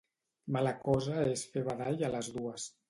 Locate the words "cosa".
0.87-1.21